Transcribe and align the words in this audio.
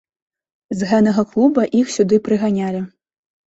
З 0.79 0.87
гэнага 0.91 1.25
клуба 1.35 1.67
іх 1.83 1.93
сюды 1.99 2.21
прыганялі. 2.31 2.85